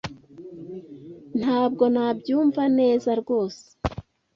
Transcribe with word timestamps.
Ntabwo 1.39 1.83
nabyumva 1.93 2.63
neza 2.79 3.09
rose 3.23 3.65